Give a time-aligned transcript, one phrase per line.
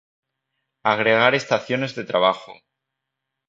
[0.83, 2.53] Agregar estaciones de trabajo